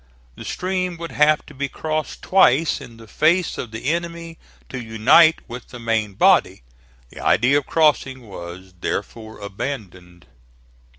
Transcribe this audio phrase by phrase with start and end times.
[0.33, 4.39] The stream would have to be crossed twice in the face of the enemy
[4.69, 6.63] to unite with the main body.
[7.11, 10.25] The idea of crossing was therefore abandoned.